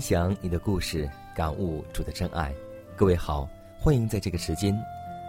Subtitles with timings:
[0.00, 1.06] 分享你的故事，
[1.36, 2.54] 感悟主的真爱。
[2.96, 3.46] 各位好，
[3.78, 4.74] 欢迎在这个时间，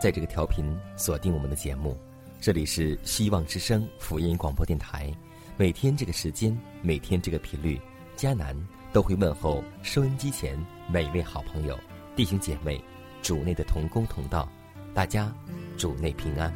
[0.01, 0.63] 在这个调频
[0.95, 1.97] 锁定我们的节目。
[2.39, 5.11] 这里是希望之声福音广播电台。
[5.57, 7.81] 每天这个时间，每天这个频率，
[8.15, 8.55] 迦南
[8.93, 11.77] 都会问候收音机前每一位好朋友、
[12.15, 12.81] 弟兄姐妹、
[13.21, 14.47] 主内的同工同道，
[14.93, 15.35] 大家
[15.77, 16.49] 主内平安。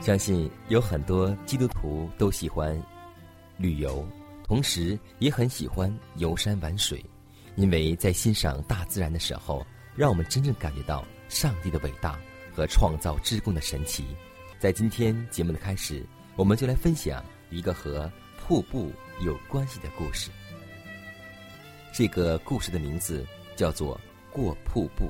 [0.00, 2.80] 相信有很多基督徒都喜欢
[3.56, 4.06] 旅游，
[4.46, 7.04] 同时也很喜欢游山玩水，
[7.56, 9.66] 因为在欣赏大自然的时候，
[9.96, 12.16] 让我们真正感觉到上帝的伟大
[12.54, 14.06] 和创造之功的神奇。
[14.60, 18.08] 在今天节目的开始，我们就来分享一个和
[18.38, 20.30] 瀑布有关系的故事。
[21.92, 23.98] 这个故事的名字叫做
[24.32, 25.06] 《过瀑布》。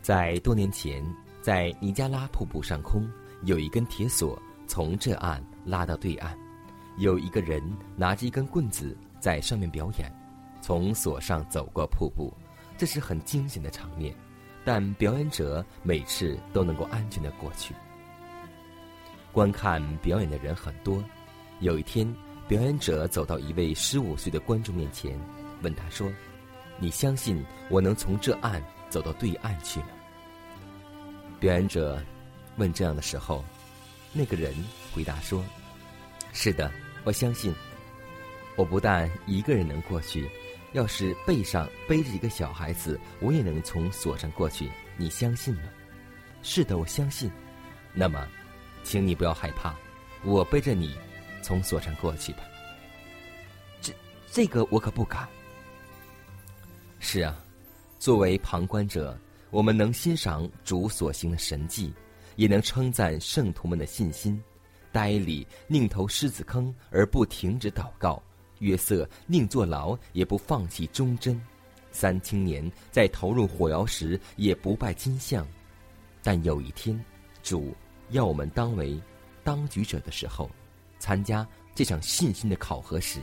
[0.00, 1.04] 在多年前，
[1.42, 3.06] 在尼加拉瀑布上空。
[3.42, 6.36] 有一根铁索从这岸拉到对岸，
[6.98, 7.62] 有一个人
[7.96, 10.12] 拿着一根棍子在上面表演，
[10.60, 12.32] 从索上走过瀑布，
[12.76, 14.14] 这是很惊险的场面，
[14.64, 17.74] 但表演者每次都能够安全的过去。
[19.32, 21.02] 观看表演的人很多，
[21.60, 22.12] 有一天，
[22.48, 25.18] 表演者走到一位十五岁的观众面前，
[25.62, 26.10] 问他说
[26.78, 29.86] ：“你相信我能从这岸走到对岸去吗？”
[31.40, 32.02] 表演者。
[32.58, 33.44] 问这样的时候，
[34.14, 34.54] 那个人
[34.94, 35.44] 回答说
[36.32, 36.72] ：“是的，
[37.06, 37.54] 我相信。
[38.56, 40.28] 我不但一个人能过去，
[40.72, 44.68] 要是背上背着一个小孩子，我也能从锁上过去。
[44.96, 45.62] 你相信吗
[46.42, 47.30] ？”“是的，我相信。
[47.94, 48.26] ”“那么，
[48.82, 49.76] 请你不要害怕，
[50.24, 50.96] 我背着你
[51.42, 52.40] 从锁上过去吧。
[53.80, 53.92] ”“这
[54.26, 55.28] 这个我可不敢。
[56.98, 57.38] ”“是啊，
[58.00, 59.16] 作为旁观者，
[59.50, 61.94] 我们能欣赏主所行的神迹。”
[62.36, 64.38] 也能称赞圣徒们的信心。
[64.96, 68.22] 呆里宁投狮子坑而不停止祷告，
[68.60, 71.38] 约瑟宁坐牢也不放弃忠贞。
[71.92, 75.46] 三青年在投入火窑时也不拜金像。
[76.22, 76.98] 但有一天，
[77.42, 77.76] 主
[78.08, 78.98] 要我们当为
[79.44, 80.50] 当局者的时候，
[80.98, 83.20] 参加这场信心的考核时，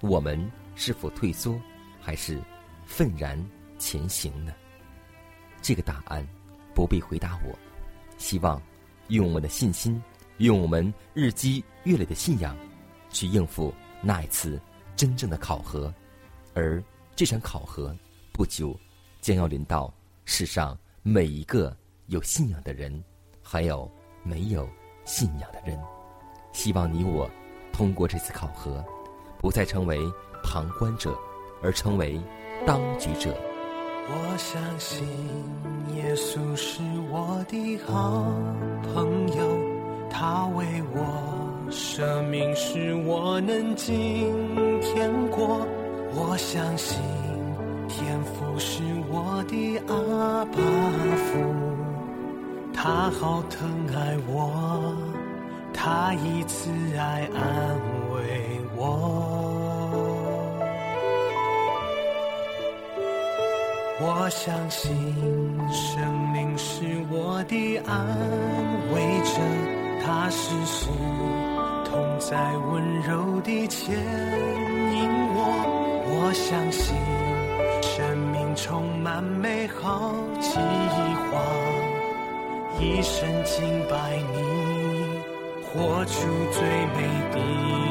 [0.00, 1.56] 我们是否退缩，
[2.00, 2.42] 还是
[2.84, 3.40] 愤然
[3.78, 4.52] 前行呢？
[5.62, 6.26] 这个答案
[6.74, 7.56] 不必回答我。
[8.18, 8.60] 希望
[9.06, 10.02] 用我们的信心，
[10.38, 12.56] 用我们日积月累的信仰，
[13.10, 14.60] 去应付那一次
[14.94, 15.92] 真正的考核。
[16.54, 16.82] 而
[17.14, 17.94] 这场考核
[18.32, 18.78] 不久
[19.20, 19.92] 将要临到
[20.24, 21.74] 世上每一个
[22.06, 23.02] 有信仰的人，
[23.42, 23.90] 还有
[24.22, 24.68] 没有
[25.04, 25.78] 信仰的人。
[26.52, 27.30] 希望你我
[27.72, 28.84] 通过这次考核，
[29.38, 29.98] 不再成为
[30.42, 31.14] 旁观者，
[31.62, 32.20] 而成为
[32.66, 33.34] 当局者。
[34.08, 35.04] 我相信
[35.96, 36.80] 耶稣是
[37.10, 38.22] 我的好
[38.94, 39.65] 朋友，
[40.10, 44.32] 他为我舍命，使我能今
[44.80, 45.66] 天过。
[46.14, 46.98] 我相信
[47.88, 50.56] 天父是我的阿爸
[51.26, 51.38] 父，
[52.72, 54.94] 他好疼爱我，
[55.74, 57.76] 他以慈爱安
[58.14, 58.82] 慰我。
[63.98, 64.94] 我相信
[65.70, 68.06] 生命是我的安
[68.94, 69.40] 慰者，
[70.06, 70.86] 他时时
[71.84, 75.38] 同在温柔地牵引我。
[76.08, 76.94] 我相信
[77.82, 80.54] 生命充满美好计
[81.26, 81.42] 划，
[82.78, 84.38] 一生敬拜你，
[85.64, 86.14] 活出
[86.52, 86.62] 最
[86.94, 87.36] 美的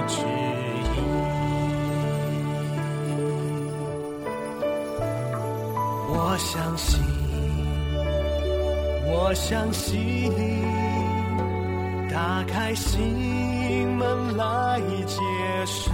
[0.08, 0.96] 旨意。
[6.08, 7.04] 我相信，
[9.06, 10.32] 我相信，
[12.16, 15.20] 打开心门来接
[15.66, 15.92] 受，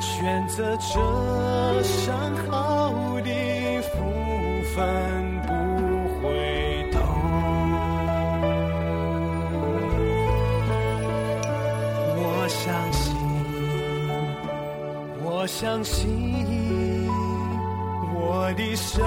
[0.00, 2.16] 选择这上
[2.48, 2.90] 好
[3.20, 4.00] 的福
[4.74, 4.82] 分
[5.42, 5.52] 不
[6.22, 6.24] 回
[6.90, 6.96] 头。
[12.16, 13.14] 我相信，
[15.22, 17.06] 我相信，
[18.14, 19.04] 我的生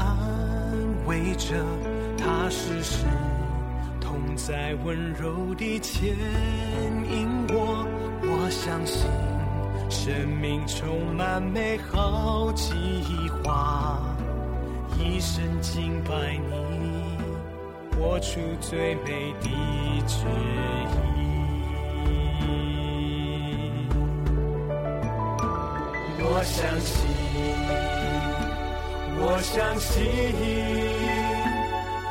[0.00, 1.54] 安慰着，
[2.16, 3.04] 他时时
[4.00, 6.16] 同在温柔地牵
[7.10, 7.86] 引我。
[8.22, 9.06] 我相信
[9.90, 12.72] 生命充满美好计
[13.42, 14.00] 划，
[14.98, 17.18] 一生敬拜你，
[17.96, 19.48] 活出最美的
[20.06, 20.24] 旨
[21.16, 21.18] 意。
[26.22, 27.89] 我相信，
[29.22, 30.00] 我相信，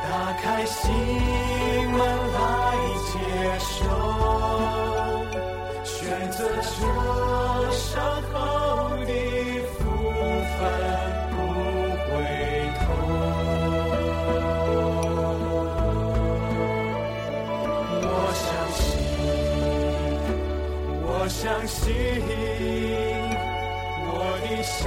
[0.02, 0.08] 打
[0.40, 0.78] 开心
[1.90, 1.98] 门
[2.34, 2.38] 来
[3.10, 3.12] 接
[3.58, 3.78] 受，
[5.84, 5.94] 选
[6.30, 6.68] 择这
[7.72, 7.90] 上
[8.32, 8.34] 好
[9.04, 9.12] 的
[9.74, 9.78] 福
[10.56, 10.58] 分
[11.30, 11.34] 不
[12.06, 12.08] 回
[12.78, 12.80] 头。
[18.06, 18.08] 我
[18.40, 18.40] 相
[18.78, 18.78] 信，
[21.02, 21.80] 我相信。
[24.12, 24.78] 我的生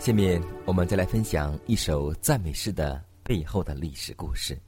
[0.00, 4.58] 下面我们再来分享一首赞美诗的背后的历史故事。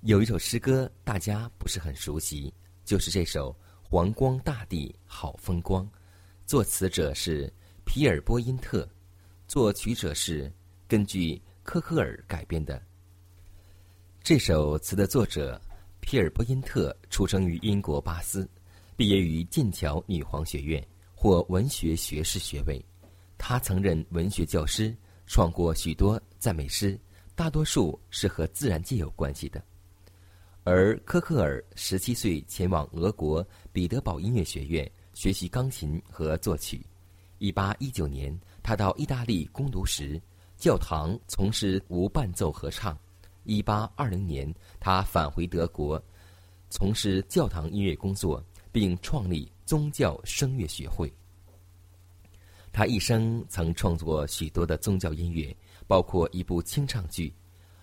[0.00, 2.52] 有一首诗歌大家不是很熟悉，
[2.84, 3.52] 就是这首
[3.88, 5.86] 《黄光大地好风光》，
[6.44, 7.50] 作词者是
[7.84, 8.86] 皮尔波因特，
[9.46, 10.52] 作曲者是
[10.88, 12.82] 根据科克尔改编的。
[14.24, 15.60] 这首词的作者
[16.00, 18.48] 皮尔波因特出生于英国巴斯，
[18.96, 20.84] 毕业于剑桥女皇学院，
[21.14, 22.84] 获文学学士学位。
[23.38, 24.94] 他曾任文学教师，
[25.26, 26.98] 创过许多赞美诗，
[27.34, 29.62] 大多数是和自然界有关系的。
[30.64, 36.84] 而科克尔十七岁前往俄国彼得堡音乐学院学习钢琴和作曲。
[37.38, 40.20] 一八一九年，他到意大利攻读时，
[40.56, 42.98] 教堂从事无伴奏合唱。
[43.44, 46.02] 一八二零年，他返回德国，
[46.68, 51.12] 从事教堂音乐工作，并创立宗教声乐学会。
[52.76, 55.56] 他一生曾创作许多的宗教音乐，
[55.86, 57.32] 包括一部清唱剧。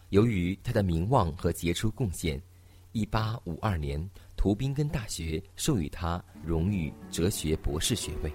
[0.10, 2.40] 由于他的名望和杰出贡献，
[2.92, 4.08] 一八五二年，
[4.38, 8.32] 图宾根大学授予他荣誉哲学博士学位。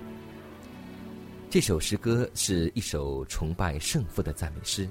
[1.49, 4.89] 这首诗歌是一首崇拜圣父的赞美诗，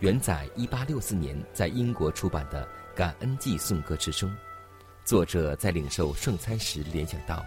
[0.00, 4.30] 原载一八六四年在英国出版的《感恩祭颂歌》之中。
[5.06, 7.42] 作者在领受圣餐时联想到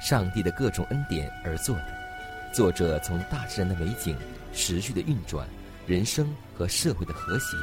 [0.00, 2.09] 上帝的各种恩典而作的。
[2.52, 4.16] 作者从大自然的美景
[4.52, 5.46] 持续的运转，
[5.86, 6.26] 人生
[6.56, 7.56] 和社会的和谐，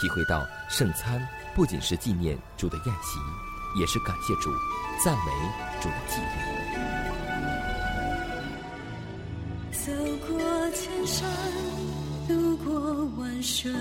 [0.00, 3.18] 体会到圣餐不仅是纪念主的宴席，
[3.80, 4.50] 也是感谢主、
[5.02, 5.32] 赞美
[5.80, 6.26] 主的纪律。
[9.72, 9.92] 走
[10.26, 11.26] 过千山，
[12.28, 13.72] 渡过万水，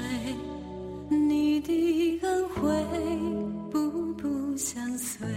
[1.10, 2.62] 你的恩惠
[3.72, 5.28] 步步相随。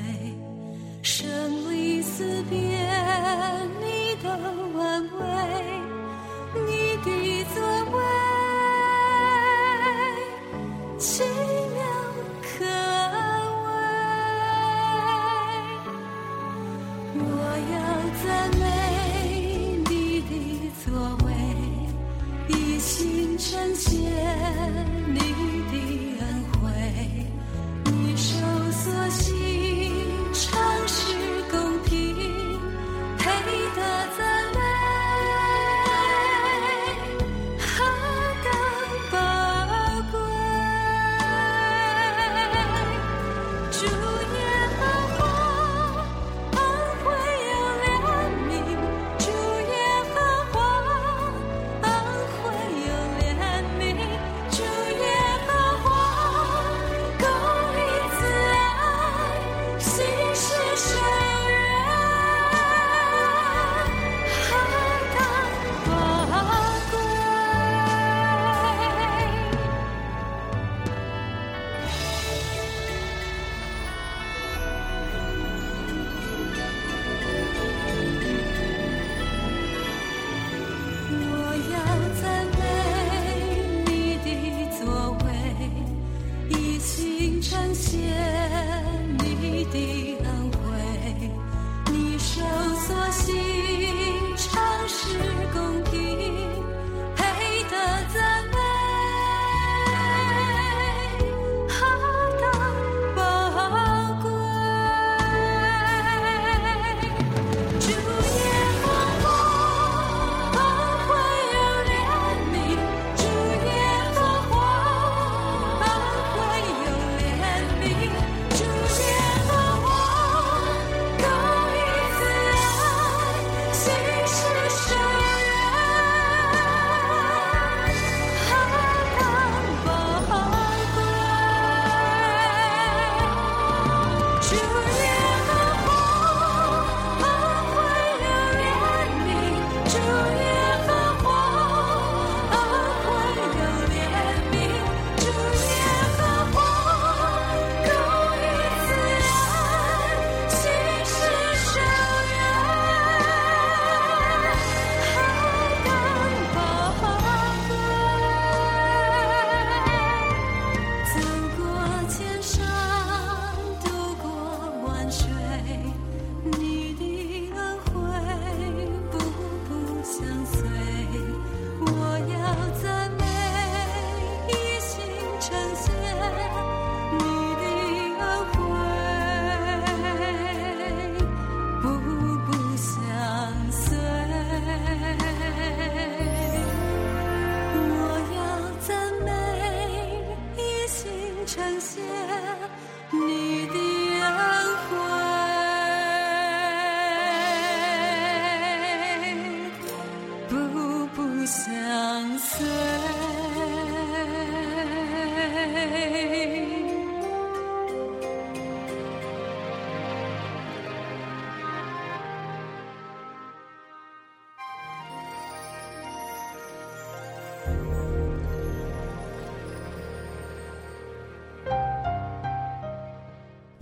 [1.03, 1.29] 生
[1.73, 2.59] 离死别，
[4.23, 5.23] 的安慰，
[6.67, 6.88] 你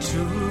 [0.00, 0.49] To.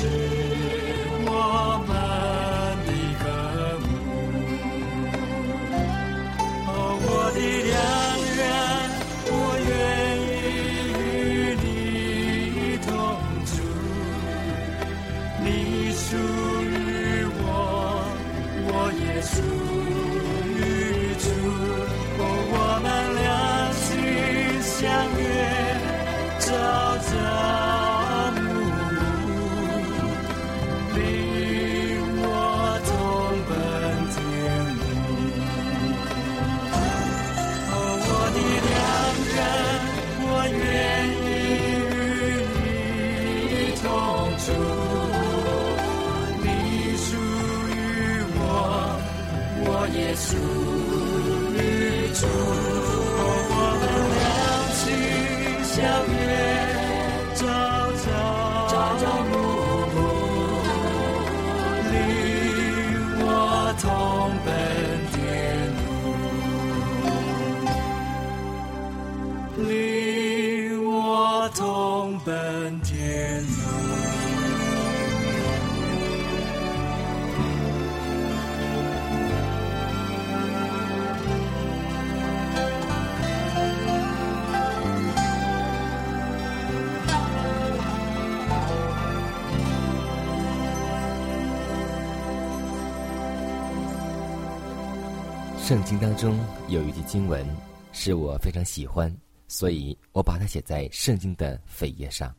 [0.00, 0.37] 你
[52.32, 52.36] 如
[53.16, 53.18] 果
[53.50, 53.84] 我们
[54.16, 54.26] 两
[54.74, 54.82] 情
[55.64, 55.76] 相
[56.12, 56.57] 悦，
[95.68, 97.46] 圣经当中有一句经文
[97.92, 99.14] 是我非常喜欢，
[99.48, 102.34] 所以我把它写在圣经的扉页上。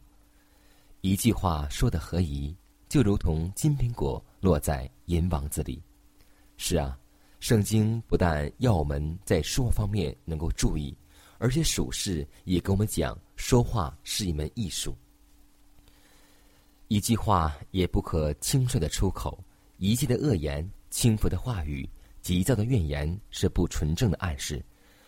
[1.02, 5.80] 一句话说的合宜，就如同金苹果落在银王子里。
[6.58, 6.98] 是啊，
[7.40, 10.98] 圣经不但要我们在说话方面能够注意，
[11.38, 14.98] 而且属事也跟我们讲，说话是一门艺术。
[16.88, 19.38] 一句话也不可轻率的出口，
[19.78, 21.88] 一切的恶言、轻浮的话语、
[22.30, 24.64] 急躁的怨言是不纯正的暗示，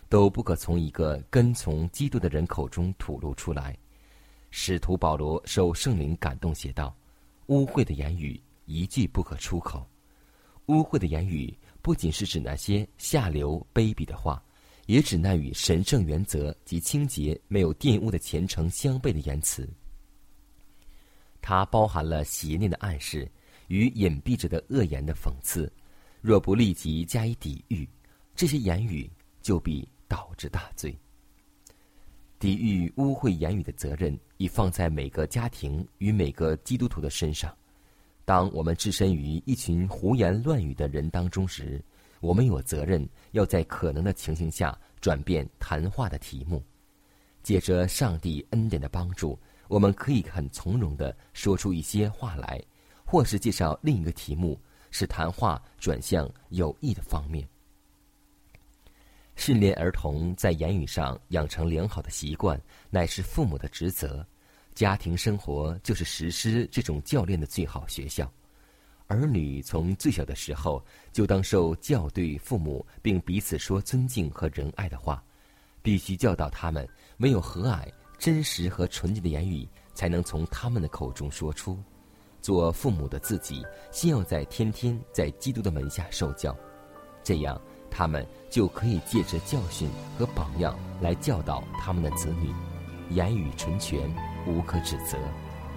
[0.10, 3.78] 都不可从一个跟从基督的人口中吐露出来。
[4.50, 6.98] 使徒保罗受圣灵感动写道
[7.46, 9.88] ：“污秽的言语一句不可出口。”
[10.66, 14.44] 污秽的言语不仅是指那些下流卑鄙的话，
[14.88, 19.70] 也指那与神圣原则及清洁没有玷污的虔诚相悖的言辞。
[21.40, 23.32] 它包含了邪念的暗示
[23.68, 25.72] 与隐蔽着的恶言的讽刺。
[26.22, 27.88] 若不立即加以抵御，
[28.36, 29.10] 这些言语
[29.42, 30.96] 就必导致大罪。
[32.38, 37.56] 抵御污秽言语的责任已放在每个家庭与每个基督徒的身上。
[38.24, 41.84] 当我们置身于一群胡言乱语的人当中时，
[42.20, 46.64] 我们有责任要在可能的情形下转变谈话的题目。
[47.44, 52.64] 借着上帝恩典的帮助，我们可以很从容地说出一些话来，
[53.04, 54.60] 或是介绍另一个题目，
[54.92, 57.48] 使谈话转向有益的方面。
[59.36, 64.24] 训练儿童在言语上养成良好的习惯乃是父母的职责
[64.76, 68.32] 家庭生活就是实施这种教练的最好学校。
[69.08, 75.22] 儿女从最小的时候就当受教对父母并彼此说尊敬和仁爱的话
[75.82, 81.82] 必须教导他们唯有和蔼真实和纯洁的言语才能从他们的口中说出。
[82.42, 86.56] 做父母的自己先要在天天在基督的门下受教，
[87.24, 92.52] 这样他们就可以借着教训和榜样来教导他们的子女，
[93.16, 94.00] 言语纯全，
[94.48, 95.18] 无可指责，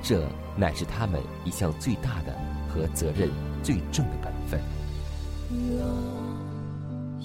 [0.02, 2.34] 这乃是他们一项最大的
[2.68, 3.30] 和责任
[3.62, 4.60] 最重的本分。
[5.50, 5.78] 若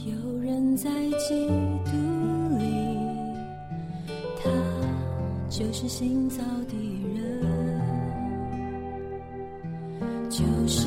[0.06, 1.48] 有人在基
[1.86, 1.92] 督
[2.58, 3.00] 里。
[4.42, 4.50] 他
[5.50, 6.74] 就是新造的
[7.14, 7.39] 人。
[10.40, 10.79] 就是。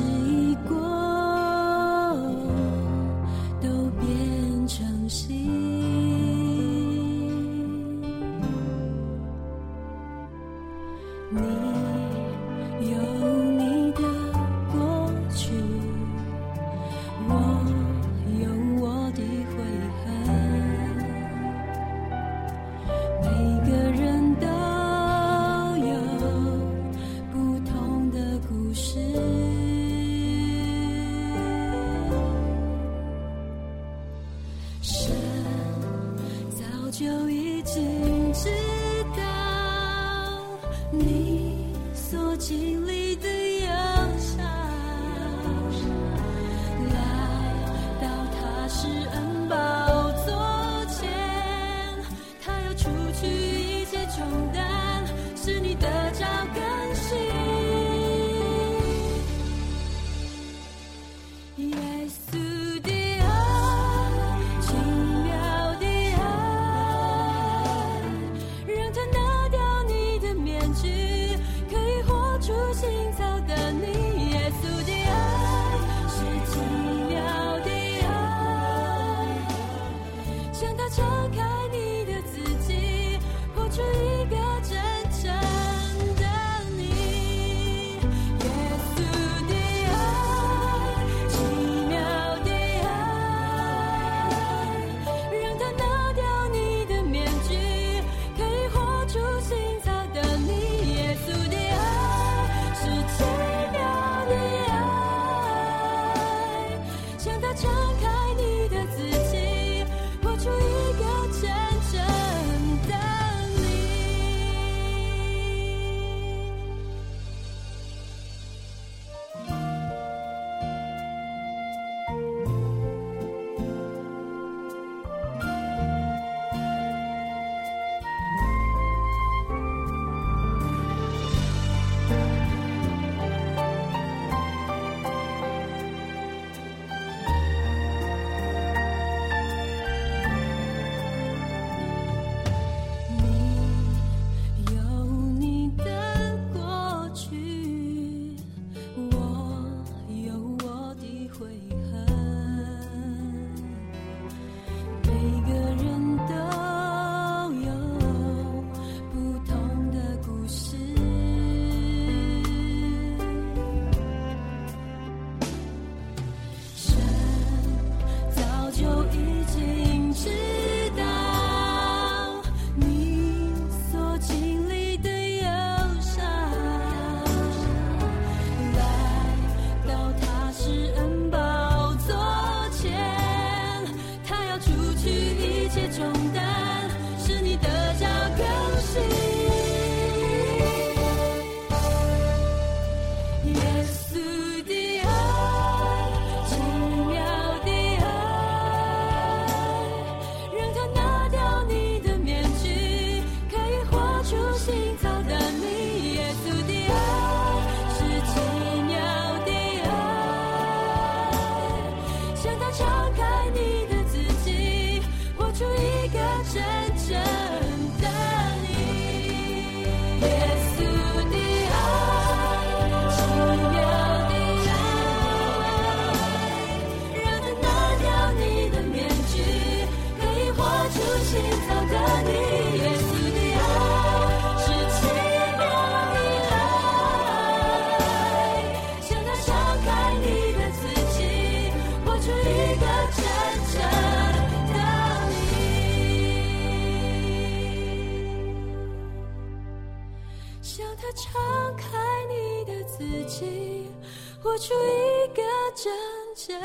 [254.53, 255.41] 活出一个
[255.75, 255.91] 真
[256.35, 256.61] 正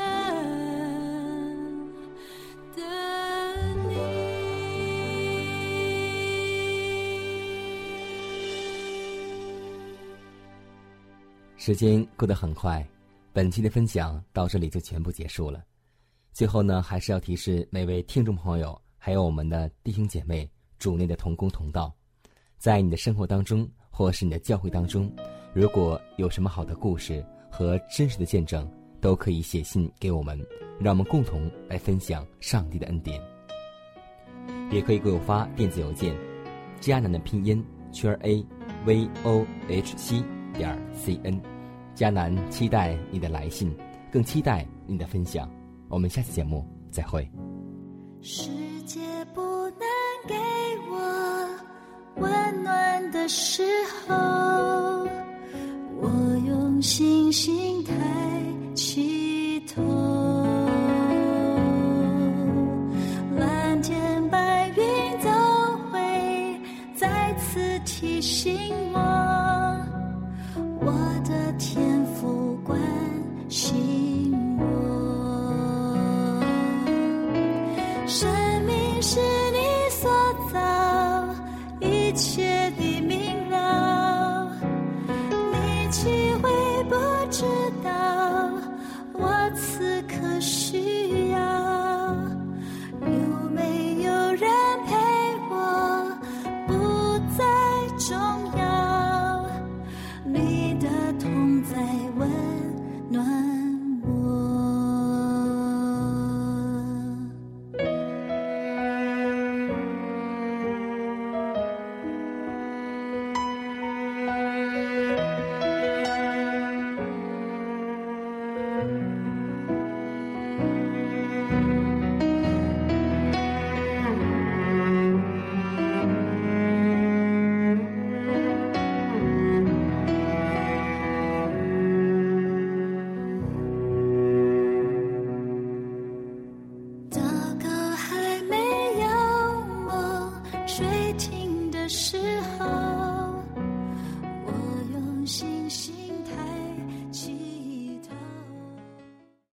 [2.75, 2.83] 的
[3.89, 3.95] 你
[11.57, 12.87] 时间过得很快
[13.33, 15.63] 本期的分享到这里就全部结束了。
[16.31, 20.47] 最后呢还是要提示每位听众朋友还有我们的弟兄姐妹
[20.77, 21.91] 主内的同工同道。
[22.59, 25.11] 在你的生活当中或是你的教会当中
[25.55, 28.69] 如果有什么好的故事和真实的见证，
[29.01, 30.39] 都可以写信给我们，
[30.79, 33.19] 让我们共同来分享上帝的恩典。
[34.71, 36.15] 也可以给我发电子邮件，
[36.79, 38.45] 迦南的拼音圈 a
[38.85, 41.41] v o h c 点 c n，
[41.95, 43.75] 迦南期待你的来信，
[44.11, 45.49] 更期待你的分享。
[45.87, 47.27] 我们下期节目再会。
[48.21, 48.51] 世
[48.85, 48.99] 界
[49.33, 49.79] 不能
[50.27, 50.35] 给
[50.91, 51.49] 我
[52.17, 53.63] 温暖的时
[57.31, 57.58] 星星